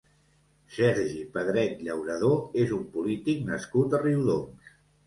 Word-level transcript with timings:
Sergi 0.77 1.19
Pedret 1.35 1.85
Llauradó 1.89 2.33
és 2.65 2.75
un 2.81 2.85
polític 2.99 3.47
nascut 3.53 3.97
a 3.97 4.03
Riudoms. 4.07 4.79